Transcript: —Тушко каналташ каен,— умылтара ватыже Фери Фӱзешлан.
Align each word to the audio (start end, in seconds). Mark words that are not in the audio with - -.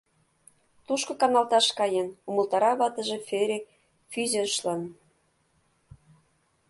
—Тушко 0.85 1.11
каналташ 1.21 1.67
каен,— 1.77 2.09
умылтара 2.29 2.71
ватыже 2.79 3.17
Фери 3.27 3.59
Фӱзешлан. 4.11 4.81